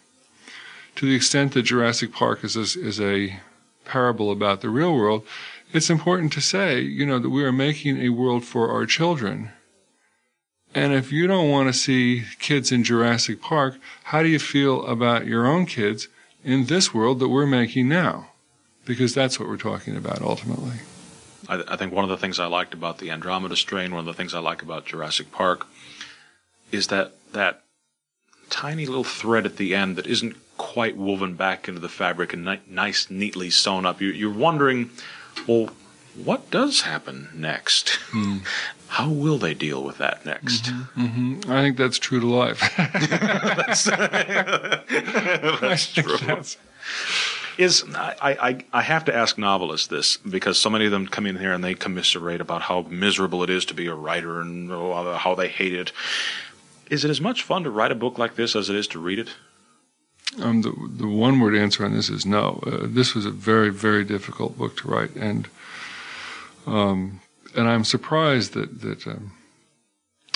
to 1.00 1.06
the 1.06 1.14
extent 1.14 1.54
that 1.54 1.62
Jurassic 1.62 2.12
Park 2.12 2.44
is 2.44 2.56
a, 2.56 2.78
is 2.78 3.00
a 3.00 3.40
parable 3.86 4.30
about 4.30 4.60
the 4.60 4.68
real 4.68 4.94
world, 4.94 5.26
it's 5.72 5.88
important 5.88 6.30
to 6.34 6.42
say, 6.42 6.82
you 6.82 7.06
know, 7.06 7.18
that 7.18 7.30
we 7.30 7.42
are 7.42 7.50
making 7.50 7.96
a 7.96 8.10
world 8.10 8.44
for 8.44 8.70
our 8.70 8.84
children. 8.84 9.50
And 10.74 10.92
if 10.92 11.10
you 11.10 11.26
don't 11.26 11.48
want 11.48 11.70
to 11.70 11.72
see 11.72 12.24
kids 12.38 12.70
in 12.70 12.84
Jurassic 12.84 13.40
Park, 13.40 13.78
how 14.04 14.22
do 14.22 14.28
you 14.28 14.38
feel 14.38 14.84
about 14.84 15.26
your 15.26 15.46
own 15.46 15.64
kids 15.64 16.08
in 16.44 16.66
this 16.66 16.92
world 16.92 17.18
that 17.20 17.28
we're 17.28 17.46
making 17.46 17.88
now? 17.88 18.32
Because 18.84 19.14
that's 19.14 19.40
what 19.40 19.48
we're 19.48 19.56
talking 19.56 19.96
about 19.96 20.20
ultimately. 20.20 20.80
I, 21.48 21.62
I 21.66 21.76
think 21.76 21.94
one 21.94 22.04
of 22.04 22.10
the 22.10 22.18
things 22.18 22.38
I 22.38 22.44
liked 22.44 22.74
about 22.74 22.98
the 22.98 23.10
Andromeda 23.10 23.56
strain, 23.56 23.92
one 23.92 24.00
of 24.00 24.04
the 24.04 24.12
things 24.12 24.34
I 24.34 24.40
like 24.40 24.60
about 24.60 24.84
Jurassic 24.84 25.32
Park, 25.32 25.66
is 26.70 26.88
that 26.88 27.14
that 27.32 27.62
tiny 28.50 28.86
little 28.86 29.04
thread 29.04 29.46
at 29.46 29.56
the 29.56 29.74
end 29.74 29.96
that 29.96 30.06
isn't 30.06 30.36
quite 30.58 30.96
woven 30.96 31.34
back 31.34 31.68
into 31.68 31.80
the 31.80 31.88
fabric 31.88 32.32
and 32.34 32.44
ni- 32.44 32.60
nice, 32.68 33.10
neatly 33.10 33.48
sewn 33.48 33.86
up. 33.86 34.00
You, 34.00 34.08
you're 34.08 34.32
wondering, 34.32 34.90
well, 35.46 35.70
what 36.14 36.50
does 36.50 36.82
happen 36.82 37.28
next? 37.34 37.90
Hmm. 38.10 38.38
How 38.88 39.08
will 39.08 39.38
they 39.38 39.54
deal 39.54 39.84
with 39.84 39.98
that 39.98 40.26
next? 40.26 40.64
Mm-hmm, 40.64 41.04
mm-hmm. 41.04 41.52
I 41.52 41.62
think 41.62 41.76
that's 41.76 41.98
true 41.98 42.18
to 42.18 42.26
life. 42.26 42.60
That's 45.60 45.92
true. 45.92 46.42
Is 47.56 47.84
I, 47.94 48.14
I 48.20 48.64
I 48.72 48.82
have 48.82 49.04
to 49.04 49.14
ask 49.14 49.38
novelists 49.38 49.86
this 49.86 50.16
because 50.16 50.58
so 50.58 50.70
many 50.70 50.86
of 50.86 50.90
them 50.90 51.06
come 51.06 51.26
in 51.26 51.38
here 51.38 51.52
and 51.52 51.62
they 51.62 51.74
commiserate 51.74 52.40
about 52.40 52.62
how 52.62 52.82
miserable 52.90 53.44
it 53.44 53.50
is 53.50 53.64
to 53.66 53.74
be 53.74 53.86
a 53.86 53.94
writer 53.94 54.40
and 54.40 54.70
how 54.70 55.36
they 55.36 55.46
hate 55.46 55.74
it. 55.74 55.92
Is 56.90 57.04
it 57.04 57.10
as 57.10 57.20
much 57.20 57.44
fun 57.44 57.62
to 57.62 57.70
write 57.70 57.92
a 57.92 57.94
book 57.94 58.18
like 58.18 58.34
this 58.34 58.56
as 58.56 58.68
it 58.68 58.74
is 58.74 58.88
to 58.88 58.98
read 58.98 59.20
it? 59.20 59.28
Um, 60.40 60.62
the, 60.62 60.72
the 60.96 61.06
one 61.06 61.38
word 61.38 61.54
answer 61.54 61.84
on 61.84 61.94
this 61.94 62.10
is 62.10 62.26
no. 62.26 62.60
Uh, 62.66 62.80
this 62.82 63.14
was 63.14 63.24
a 63.24 63.30
very, 63.30 63.70
very 63.70 64.04
difficult 64.04 64.58
book 64.58 64.76
to 64.78 64.88
write, 64.88 65.14
and 65.14 65.48
um, 66.66 67.20
and 67.56 67.68
I'm 67.68 67.84
surprised 67.84 68.52
that 68.54 68.80
that 68.82 69.06
um, 69.06 69.32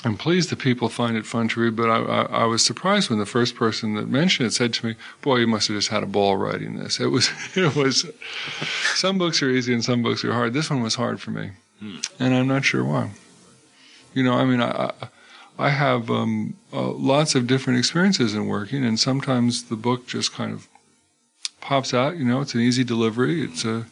I'm 0.04 0.16
pleased 0.16 0.50
that 0.50 0.58
people 0.58 0.88
find 0.88 1.16
it 1.16 1.26
fun 1.26 1.48
to 1.48 1.60
read. 1.60 1.76
But 1.76 1.90
I, 1.90 1.98
I, 1.98 2.22
I 2.42 2.44
was 2.44 2.64
surprised 2.64 3.10
when 3.10 3.18
the 3.18 3.26
first 3.26 3.54
person 3.54 3.94
that 3.94 4.08
mentioned 4.08 4.48
it 4.48 4.52
said 4.52 4.72
to 4.74 4.86
me, 4.86 4.94
"Boy, 5.22 5.38
you 5.38 5.46
must 5.46 5.68
have 5.68 5.76
just 5.76 5.88
had 5.88 6.02
a 6.02 6.06
ball 6.06 6.36
writing 6.36 6.76
this." 6.76 6.98
It 6.98 7.08
was 7.08 7.30
it 7.56 7.74
was. 7.74 8.06
Some 8.94 9.18
books 9.18 9.42
are 9.42 9.50
easy 9.50 9.72
and 9.72 9.84
some 9.84 10.02
books 10.02 10.24
are 10.24 10.32
hard. 10.32 10.54
This 10.54 10.70
one 10.70 10.82
was 10.82 10.96
hard 10.96 11.20
for 11.20 11.30
me, 11.30 11.50
and 12.18 12.34
I'm 12.34 12.48
not 12.48 12.64
sure 12.64 12.84
why. 12.84 13.10
You 14.12 14.22
know, 14.22 14.34
I 14.34 14.44
mean, 14.44 14.60
I. 14.60 14.86
I 15.00 15.08
I 15.58 15.70
have 15.70 16.10
um, 16.10 16.56
uh, 16.72 16.90
lots 16.90 17.34
of 17.34 17.46
different 17.46 17.78
experiences 17.78 18.34
in 18.34 18.46
working, 18.46 18.84
and 18.84 18.98
sometimes 18.98 19.64
the 19.64 19.76
book 19.76 20.06
just 20.06 20.32
kind 20.32 20.52
of 20.52 20.68
pops 21.60 21.94
out. 21.94 22.16
You 22.16 22.24
know, 22.24 22.40
it's 22.40 22.54
an 22.54 22.60
easy 22.60 22.84
delivery. 22.84 23.42
It's 23.42 23.64
a, 23.64 23.86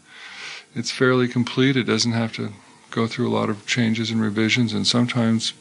it's 0.75 0.91
fairly 0.91 1.29
complete. 1.29 1.77
It 1.77 1.85
doesn't 1.85 2.13
have 2.13 2.33
to 2.35 2.53
go 2.91 3.07
through 3.07 3.29
a 3.29 3.35
lot 3.35 3.49
of 3.49 3.67
changes 3.67 4.11
and 4.11 4.21
revisions, 4.21 4.73
and 4.73 4.87
sometimes 4.87 5.53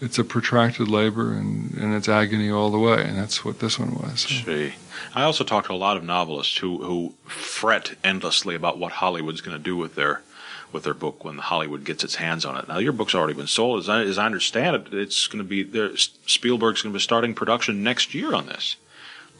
it's 0.00 0.18
a 0.18 0.24
protracted 0.24 0.88
labor 0.88 1.34
and, 1.34 1.74
and 1.74 1.94
it's 1.94 2.08
agony 2.08 2.50
all 2.50 2.70
the 2.70 2.78
way, 2.78 3.04
and 3.04 3.18
that's 3.18 3.44
what 3.44 3.60
this 3.60 3.78
one 3.78 3.94
was. 3.94 4.20
So. 4.20 4.70
I 5.14 5.24
also 5.24 5.44
talk 5.44 5.66
to 5.66 5.72
a 5.72 5.74
lot 5.74 5.96
of 5.96 6.04
novelists 6.04 6.56
who, 6.58 6.82
who 6.82 7.14
fret 7.26 7.96
endlessly 8.02 8.54
about 8.54 8.78
what 8.78 8.92
Hollywood's 8.92 9.40
going 9.40 9.56
to 9.56 9.62
do 9.62 9.76
with 9.76 9.94
their 9.94 10.22
with 10.72 10.84
their 10.84 10.94
book 10.94 11.24
when 11.24 11.38
Hollywood 11.38 11.84
gets 11.84 12.04
its 12.04 12.16
hands 12.16 12.44
on 12.44 12.56
it. 12.56 12.68
Now, 12.68 12.78
your 12.78 12.92
book's 12.92 13.14
already 13.14 13.34
been 13.34 13.46
sold. 13.46 13.80
As 13.80 13.88
I, 13.88 14.02
as 14.02 14.18
I 14.18 14.26
understand 14.26 14.76
it, 14.76 14.94
it's 14.94 15.26
going 15.26 15.42
to 15.42 15.48
be 15.48 15.62
there. 15.62 15.96
Spielberg's 15.96 16.82
going 16.82 16.92
to 16.92 16.96
be 16.96 17.02
starting 17.02 17.34
production 17.34 17.82
next 17.82 18.14
year 18.14 18.34
on 18.34 18.46
this. 18.46 18.76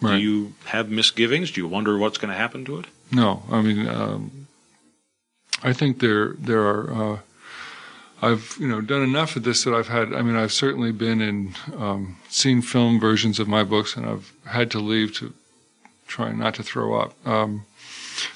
Do 0.00 0.16
you 0.16 0.54
have 0.64 0.88
misgivings? 0.90 1.50
Do 1.50 1.60
you 1.60 1.68
wonder 1.68 1.99
what's 1.99 2.16
going 2.16 2.32
to 2.32 2.38
happen 2.38 2.64
to 2.64 2.78
it? 2.78 2.87
No, 3.12 3.42
I 3.50 3.60
mean, 3.60 3.87
um, 3.87 4.46
I 5.62 5.72
think 5.72 5.99
there 6.00 6.34
there 6.38 6.62
are. 6.62 7.14
Uh, 7.14 7.18
I've 8.22 8.56
you 8.58 8.68
know 8.68 8.80
done 8.80 9.02
enough 9.02 9.37
of 9.37 9.42
this 9.42 9.64
that 9.64 9.75
I've 9.75 9.88
had. 9.88 10.14
I 10.14 10.22
mean, 10.22 10.37
I've 10.37 10.52
certainly 10.52 10.92
been 10.92 11.20
in 11.20 11.54
um, 11.76 12.16
seen 12.28 12.62
film 12.62 12.99
versions 12.99 13.38
of 13.38 13.49
my 13.49 13.62
books, 13.62 13.96
and 13.96 14.06
I've 14.06 14.32
had 14.46 14.70
to 14.72 14.78
leave 14.78 15.14
to 15.16 15.34
try 16.06 16.32
not 16.32 16.54
to 16.54 16.62
throw 16.62 16.99
up. 16.99 17.14
Um, 17.26 17.66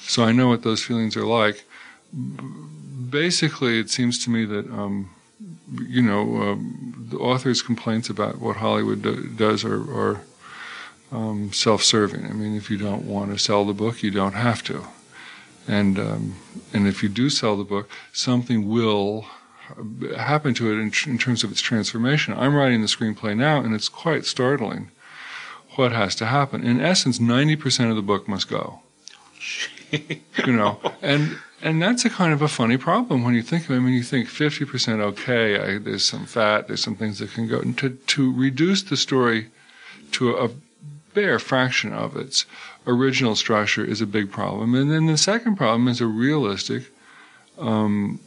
so 0.01 0.23
I 0.23 0.31
know 0.31 0.49
what 0.49 0.63
those 0.63 0.83
feelings 0.83 1.15
are 1.17 1.25
like. 1.25 1.63
Basically, 3.23 3.79
it 3.79 3.89
seems 3.89 4.23
to 4.23 4.29
me 4.29 4.45
that 4.45 4.65
um, 4.69 5.09
you 5.97 6.01
know 6.01 6.21
um, 6.41 7.07
the 7.11 7.17
author's 7.17 7.61
complaints 7.61 8.09
about 8.09 8.39
what 8.39 8.57
Hollywood 8.57 9.01
do, 9.01 9.27
does 9.29 9.63
are. 9.63 9.81
are 10.01 10.21
um, 11.11 11.53
self-serving. 11.53 12.25
I 12.25 12.33
mean, 12.33 12.57
if 12.57 12.69
you 12.69 12.77
don't 12.77 13.05
want 13.05 13.31
to 13.31 13.37
sell 13.37 13.63
the 13.63 13.73
book, 13.73 14.01
you 14.03 14.11
don't 14.11 14.33
have 14.33 14.63
to 14.63 14.85
and 15.67 15.97
um, 15.99 16.35
and 16.73 16.87
if 16.87 17.01
you 17.01 17.09
do 17.09 17.29
sell 17.29 17.55
the 17.55 17.63
book, 17.63 17.89
something 18.13 18.67
will 18.67 19.25
happen 20.17 20.53
to 20.53 20.71
it 20.71 20.75
in, 20.75 20.91
in 21.11 21.17
terms 21.17 21.43
of 21.43 21.51
its 21.51 21.61
transformation. 21.61 22.33
I'm 22.33 22.55
writing 22.55 22.81
the 22.81 22.87
screenplay 22.87 23.35
now, 23.35 23.61
and 23.61 23.73
it's 23.73 23.89
quite 23.89 24.25
startling 24.25 24.91
what 25.75 25.91
has 25.91 26.15
to 26.15 26.27
happen. 26.27 26.63
In 26.63 26.79
essence, 26.79 27.17
90% 27.17 27.89
of 27.89 27.95
the 27.95 28.01
book 28.01 28.27
must 28.27 28.47
go. 28.47 28.81
You 29.91 30.53
know, 30.53 30.79
and 31.01 31.37
and 31.61 31.81
that's 31.81 32.05
a 32.05 32.09
kind 32.09 32.31
of 32.31 32.41
a 32.41 32.47
funny 32.47 32.77
problem 32.77 33.23
when 33.23 33.33
you 33.33 33.41
think 33.41 33.65
of 33.65 33.71
it. 33.71 33.77
I 33.77 33.79
mean, 33.79 33.93
you 33.93 34.03
think 34.03 34.27
50% 34.27 34.99
okay, 34.99 35.57
I, 35.57 35.77
there's 35.79 36.05
some 36.05 36.25
fat, 36.25 36.67
there's 36.67 36.83
some 36.83 36.95
things 36.95 37.19
that 37.19 37.31
can 37.31 37.47
go. 37.47 37.59
And 37.59 37.75
to, 37.79 37.89
to 37.89 38.31
reduce 38.31 38.83
the 38.83 38.97
story 38.97 39.47
to 40.11 40.37
a 40.37 40.51
bare 41.15 41.39
fraction 41.39 41.91
of 41.91 42.15
its 42.15 42.45
original 42.85 43.35
structure 43.35 43.83
is 43.83 43.99
a 43.99 44.05
big 44.05 44.31
problem. 44.31 44.75
And 44.75 44.91
then 44.91 45.07
the 45.07 45.17
second 45.17 45.55
problem 45.55 45.87
is 45.87 46.01
a 46.01 46.05
realistic 46.05 46.83
um, 47.57 48.19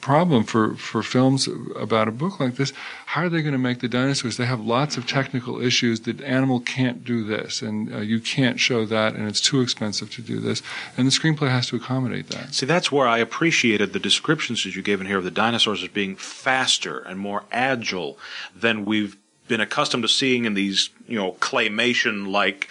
problem 0.00 0.44
for, 0.44 0.74
for 0.74 1.02
films 1.02 1.48
about 1.76 2.08
a 2.08 2.12
book 2.12 2.40
like 2.40 2.56
this. 2.56 2.72
How 3.06 3.22
are 3.22 3.28
they 3.28 3.42
going 3.42 3.52
to 3.52 3.58
make 3.58 3.80
the 3.80 3.88
dinosaurs? 3.88 4.36
They 4.36 4.46
have 4.46 4.60
lots 4.60 4.96
of 4.96 5.06
technical 5.06 5.60
issues. 5.60 6.00
The 6.00 6.24
animal 6.24 6.60
can't 6.60 7.04
do 7.04 7.24
this, 7.24 7.62
and 7.62 7.92
uh, 7.92 7.98
you 7.98 8.20
can't 8.20 8.58
show 8.58 8.86
that, 8.86 9.14
and 9.14 9.28
it's 9.28 9.40
too 9.40 9.60
expensive 9.60 10.10
to 10.12 10.22
do 10.22 10.40
this. 10.40 10.62
And 10.96 11.06
the 11.06 11.10
screenplay 11.10 11.50
has 11.50 11.66
to 11.68 11.76
accommodate 11.76 12.28
that. 12.28 12.54
See, 12.54 12.66
that's 12.66 12.90
where 12.90 13.08
I 13.08 13.18
appreciated 13.18 13.92
the 13.92 13.98
descriptions 13.98 14.64
that 14.64 14.74
you 14.74 14.82
gave 14.82 15.00
in 15.00 15.06
here 15.06 15.18
of 15.18 15.24
the 15.24 15.30
dinosaurs 15.30 15.82
as 15.82 15.88
being 15.88 16.16
faster 16.16 16.98
and 17.00 17.18
more 17.18 17.44
agile 17.52 18.18
than 18.54 18.84
we've 18.84 19.16
been 19.48 19.60
accustomed 19.60 20.04
to 20.04 20.08
seeing 20.08 20.44
in 20.44 20.54
these, 20.54 20.90
you 21.08 21.18
know, 21.18 21.32
claymation 21.32 22.30
like 22.30 22.68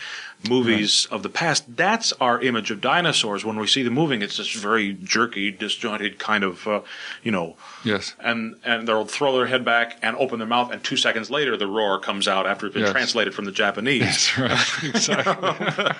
movies 0.47 1.05
of 1.11 1.21
the 1.23 1.29
past. 1.29 1.75
That's 1.75 2.13
our 2.13 2.39
image 2.41 2.71
of 2.71 2.79
dinosaurs. 2.79 3.43
When 3.43 3.57
we 3.59 3.67
see 3.67 3.83
them 3.83 3.93
moving, 3.93 4.21
it's 4.21 4.37
this 4.37 4.53
very 4.53 4.93
jerky, 4.93 5.51
disjointed 5.51 6.17
kind 6.19 6.43
of, 6.43 6.65
uh, 6.67 6.81
you 7.23 7.31
know, 7.31 7.57
Yes. 7.83 8.15
and 8.19 8.55
and 8.63 8.87
they'll 8.87 9.05
throw 9.05 9.33
their 9.35 9.47
head 9.47 9.65
back 9.65 9.97
and 10.01 10.15
open 10.17 10.39
their 10.39 10.47
mouth, 10.47 10.71
and 10.71 10.83
two 10.83 10.95
seconds 10.97 11.29
later, 11.29 11.57
the 11.57 11.67
roar 11.67 11.99
comes 11.99 12.27
out 12.27 12.45
after 12.47 12.67
it's 12.67 12.73
been 12.73 12.83
Yes. 12.83 12.91
translated 12.91 13.33
from 13.33 13.45
the 13.45 13.51
Japanese. 13.51 14.31
That's 14.35 14.37
right. 14.37 14.83
exactly. 14.83 15.91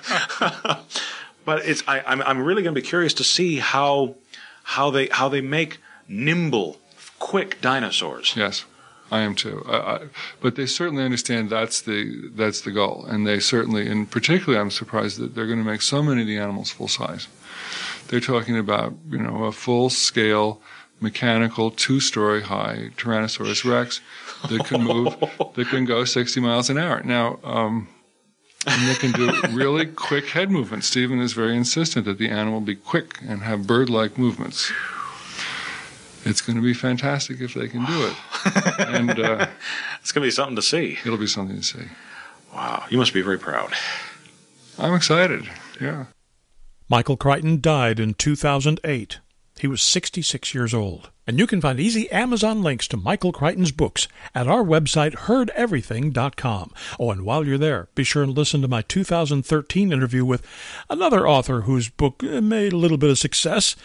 but 1.46 1.66
it's 1.66 1.84
I, 1.88 2.02
I'm 2.06 2.22
I'm 2.22 2.40
really 2.42 2.64
going 2.64 2.76
to 2.76 2.82
be 2.82 2.86
curious 2.88 3.14
to 3.16 3.24
see 3.24 3.58
how 3.60 4.16
how 4.64 4.90
they 4.92 5.08
how 5.08 5.30
they 5.30 5.42
make 5.42 5.80
nimble, 6.08 6.80
quick 7.20 7.60
dinosaurs. 7.62 8.34
yes. 8.36 8.66
I 9.12 9.22
am 9.22 9.36
too. 9.36 9.64
I, 9.68 9.78
I, 9.78 10.00
but 10.42 10.56
they 10.56 10.66
certainly 10.66 11.04
understand 11.04 11.50
that's 11.50 11.82
the 11.82 12.30
that's 12.34 12.62
the 12.62 12.72
goal, 12.72 13.06
and 13.06 13.26
they 13.26 13.40
certainly, 13.40 13.88
and 13.88 14.10
particularly, 14.10 14.60
I'm 14.60 14.72
surprised 14.72 15.20
that 15.20 15.36
they're 15.36 15.48
going 15.48 15.60
to 15.60 15.66
make 15.66 15.82
so 15.82 16.04
many 16.04 16.22
of 16.22 16.28
the 16.28 16.38
animals 16.38 16.70
full 16.72 16.88
size. 16.88 17.28
They're 18.08 18.20
talking 18.20 18.58
about 18.58 18.94
you 19.10 19.20
know 19.20 19.46
a 19.46 19.52
full 19.52 19.90
scale 19.90 20.62
mechanical 21.02 21.72
two 21.72 22.00
story 22.00 22.42
high 22.42 22.92
Tyrannosaurus 22.98 23.70
Rex 23.70 24.02
that 24.50 24.66
can 24.66 24.84
move 24.84 25.16
that 25.56 25.68
can 25.70 25.86
go 25.86 26.06
60 26.06 26.40
miles 26.40 26.70
an 26.70 26.78
hour. 26.78 27.02
Now. 27.04 27.40
Um, 27.44 27.88
and 28.68 28.90
they 28.90 28.96
can 28.96 29.14
do 29.14 29.32
really 29.56 29.86
quick 29.86 30.26
head 30.26 30.52
movements. 30.52 30.86
Stephen 30.86 31.22
is 31.22 31.32
very 31.32 31.56
insistent 31.56 32.06
that 32.06 32.18
the 32.18 32.28
animal 32.28 32.60
be 32.60 32.76
quick 32.76 33.18
and 33.26 33.42
have 33.42 33.66
bird 33.66 33.90
like 33.90 34.18
movements 34.18 34.70
it's 36.26 36.42
going 36.42 36.56
to 36.56 36.62
be 36.62 36.74
fantastic 36.74 37.42
if 37.42 37.54
they 37.54 37.68
can 37.68 37.86
do 37.86 38.08
it. 38.08 38.16
and 38.80 39.20
uh, 39.20 39.48
it's 40.02 40.12
going 40.12 40.24
to 40.24 40.28
be 40.28 40.32
something 40.32 40.56
to 40.56 40.62
see. 40.62 40.98
It'll 41.06 41.18
be 41.18 41.28
something 41.28 41.58
to 41.58 41.64
see. 41.64 41.86
Wow, 42.54 42.86
you 42.90 42.98
must 42.98 43.14
be 43.14 43.22
very 43.22 43.40
proud. 43.40 43.74
I'm 44.78 44.94
excited. 44.94 45.48
Yeah. 45.80 46.06
Michael 46.90 47.18
Crichton 47.18 47.62
died 47.62 48.00
in 48.00 48.16
2008. 48.16 49.20
He 49.60 49.68
was 49.68 49.82
66 49.82 50.54
years 50.54 50.74
old. 50.74 51.10
And 51.28 51.38
you 51.38 51.46
can 51.46 51.62
find 51.62 51.80
easy 51.80 52.10
Amazon 52.10 52.64
links 52.64 52.88
to 52.88 52.98
Michael 52.98 53.32
Crichton's 53.32 53.72
books 53.72 54.08
at 54.34 54.48
our 54.48 54.64
website, 54.64 55.14
heardeverything.com. 55.14 56.74
Oh, 57.00 57.12
and 57.12 57.22
while 57.24 57.46
you're 57.46 57.58
there, 57.58 57.90
be 57.94 58.04
sure 58.04 58.24
and 58.24 58.36
listen 58.36 58.62
to 58.64 58.68
my 58.68 58.82
2013 58.82 59.92
interview 59.94 60.26
with 60.26 60.44
another 60.90 61.28
author 61.28 61.62
whose 61.62 61.90
book 61.90 62.24
made 62.24 62.74
a 62.74 62.78
little 62.78 62.98
bit 62.98 63.12
of 63.12 63.20
success 63.20 63.76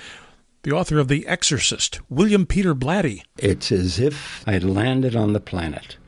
the 0.65 0.73
author 0.73 0.99
of 0.99 1.09
The 1.09 1.27
Exorcist, 1.27 2.01
William 2.09 2.47
Peter 2.47 2.75
Blatty. 2.75 3.23
It's 3.37 3.71
as 3.71 3.99
if 3.99 4.43
I 4.49 4.53
had 4.53 4.65
landed 4.65 5.15
on 5.15 5.35
the 5.35 5.41
planet 5.41 5.99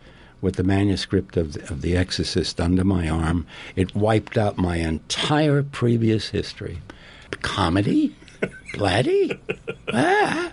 with 0.40 0.56
the 0.56 0.64
manuscript 0.64 1.36
of 1.36 1.52
the, 1.52 1.62
of 1.70 1.82
the 1.82 1.94
Exorcist 1.94 2.58
under 2.58 2.82
my 2.82 3.06
arm. 3.06 3.46
It 3.76 3.94
wiped 3.94 4.38
out 4.38 4.56
my 4.56 4.76
entire 4.76 5.62
previous 5.62 6.30
history. 6.30 6.80
Comedy? 7.42 8.16
Blatty? 8.72 9.38
ah. 9.92 10.52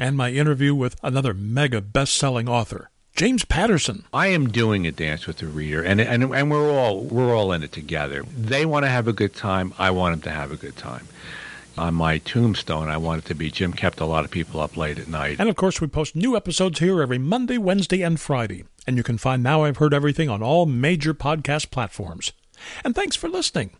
And 0.00 0.16
my 0.16 0.32
interview 0.32 0.74
with 0.74 0.96
another 1.04 1.32
mega 1.32 1.80
best 1.80 2.14
selling 2.14 2.48
author. 2.48 2.90
James 3.14 3.44
Patterson. 3.44 4.04
I 4.12 4.26
am 4.28 4.48
doing 4.48 4.84
a 4.84 4.90
dance 4.90 5.28
with 5.28 5.38
the 5.38 5.46
reader, 5.46 5.80
and, 5.80 6.00
and 6.00 6.34
and 6.34 6.50
we're 6.50 6.68
all 6.68 7.04
we're 7.04 7.32
all 7.32 7.52
in 7.52 7.62
it 7.62 7.70
together. 7.70 8.24
They 8.36 8.66
want 8.66 8.84
to 8.84 8.90
have 8.90 9.06
a 9.06 9.12
good 9.12 9.36
time. 9.36 9.72
I 9.78 9.92
want 9.92 10.14
them 10.14 10.32
to 10.32 10.36
have 10.36 10.50
a 10.50 10.56
good 10.56 10.76
time 10.76 11.06
on 11.76 11.94
my 11.94 12.18
tombstone, 12.18 12.88
I 12.88 12.96
want 12.96 13.24
it 13.24 13.28
to 13.28 13.34
be 13.34 13.50
Jim 13.50 13.72
kept 13.72 14.00
a 14.00 14.04
lot 14.04 14.24
of 14.24 14.30
people 14.30 14.60
up 14.60 14.76
late 14.76 14.98
at 14.98 15.08
night. 15.08 15.36
And 15.38 15.48
of 15.48 15.56
course, 15.56 15.80
we 15.80 15.86
post 15.86 16.14
new 16.14 16.36
episodes 16.36 16.78
here 16.78 17.02
every 17.02 17.18
Monday, 17.18 17.58
Wednesday, 17.58 18.02
and 18.02 18.20
Friday. 18.20 18.64
And 18.86 18.96
you 18.96 19.02
can 19.02 19.18
find 19.18 19.42
Now 19.42 19.64
I've 19.64 19.78
Heard 19.78 19.94
Everything 19.94 20.28
on 20.28 20.42
all 20.42 20.66
major 20.66 21.14
podcast 21.14 21.70
platforms. 21.70 22.32
And 22.84 22.94
thanks 22.94 23.16
for 23.16 23.28
listening. 23.28 23.70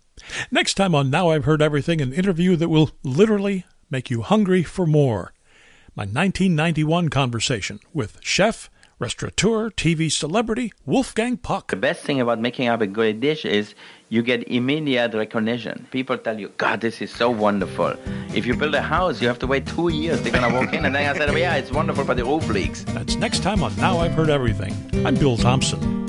Next 0.50 0.74
time 0.74 0.94
on 0.94 1.10
Now 1.10 1.30
I've 1.30 1.44
Heard 1.44 1.62
Everything, 1.62 2.00
an 2.00 2.12
interview 2.12 2.56
that 2.56 2.68
will 2.68 2.90
literally 3.02 3.64
make 3.90 4.10
you 4.10 4.22
hungry 4.22 4.62
for 4.62 4.86
more. 4.86 5.32
My 5.94 6.02
1991 6.02 7.08
conversation 7.08 7.78
with 7.92 8.18
chef, 8.20 8.70
restaurateur, 8.98 9.70
TV 9.70 10.10
celebrity 10.10 10.72
Wolfgang 10.86 11.36
Puck. 11.36 11.70
The 11.70 11.76
best 11.76 12.02
thing 12.02 12.20
about 12.20 12.40
making 12.40 12.68
up 12.68 12.80
a 12.80 12.86
good 12.86 13.20
dish 13.20 13.44
is 13.44 13.74
you 14.14 14.22
get 14.22 14.46
immediate 14.48 15.12
recognition. 15.12 15.88
People 15.90 16.16
tell 16.16 16.38
you, 16.38 16.48
God, 16.56 16.80
this 16.80 17.02
is 17.02 17.10
so 17.10 17.30
wonderful. 17.30 17.96
If 18.32 18.46
you 18.46 18.54
build 18.54 18.72
a 18.76 18.80
house, 18.80 19.20
you 19.20 19.26
have 19.26 19.40
to 19.40 19.46
wait 19.48 19.66
two 19.66 19.88
years. 19.88 20.22
They're 20.22 20.30
going 20.30 20.48
to 20.48 20.56
walk 20.56 20.72
in 20.72 20.84
and 20.84 20.94
then 20.94 21.12
I 21.12 21.18
said, 21.18 21.30
well, 21.30 21.38
yeah, 21.38 21.56
it's 21.56 21.72
wonderful, 21.72 22.04
but 22.04 22.16
the 22.16 22.24
roof 22.24 22.48
leaks. 22.48 22.84
That's 22.84 23.16
next 23.16 23.42
time 23.42 23.64
on 23.64 23.74
Now 23.74 23.98
I've 23.98 24.12
Heard 24.12 24.30
Everything. 24.30 24.72
I'm 25.04 25.16
Bill 25.16 25.36
Thompson. 25.36 26.03